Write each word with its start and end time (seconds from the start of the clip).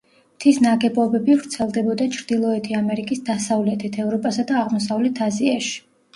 მთის 0.35 0.55
ნაგებობები 0.65 1.35
ვრცელდებოდა 1.41 2.07
ჩრდილოეთი 2.15 2.79
ამერიკის 2.81 3.23
დასავლეთით, 3.29 4.01
ევროპასა 4.07 4.49
და 4.55 4.59
აღმოსავლეთ 4.65 5.25
აზიაში. 5.29 5.81